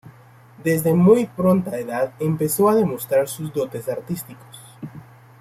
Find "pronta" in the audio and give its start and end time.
1.27-1.77